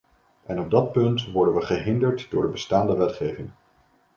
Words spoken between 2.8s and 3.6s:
wetgeving.